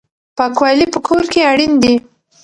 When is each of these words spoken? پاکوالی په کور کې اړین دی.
پاکوالی 0.37 0.85
په 0.93 0.99
کور 1.07 1.23
کې 1.31 1.41
اړین 1.51 1.73
دی. 1.83 1.95